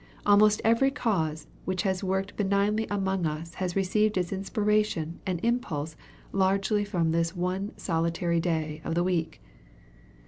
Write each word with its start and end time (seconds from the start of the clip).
Almost 0.25 0.61
every 0.63 0.89
cause 0.89 1.45
which 1.65 1.83
has 1.83 2.03
worked 2.03 2.35
benignly 2.35 2.87
among 2.89 3.27
us 3.27 3.53
has 3.61 3.75
received 3.75 4.17
its 4.17 4.33
inspiration 4.33 5.19
and 5.27 5.39
impulse 5.45 5.95
largely 6.31 6.83
from 6.83 7.11
this 7.11 7.35
One 7.35 7.71
Solitary 7.77 8.39
Day 8.39 8.81
of 8.83 8.95
the 8.95 9.03
week. 9.03 9.43